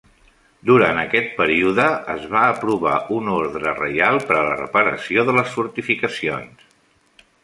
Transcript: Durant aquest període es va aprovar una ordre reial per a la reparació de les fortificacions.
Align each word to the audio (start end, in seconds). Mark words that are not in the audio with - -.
Durant 0.67 0.99
aquest 0.99 1.27
període 1.41 1.83
es 2.13 2.23
va 2.31 2.45
aprovar 2.55 2.95
una 3.17 3.35
ordre 3.41 3.73
reial 3.81 4.17
per 4.31 4.39
a 4.39 4.47
la 4.47 4.55
reparació 4.63 5.27
de 5.29 5.37
les 5.37 5.53
fortificacions. 5.59 6.65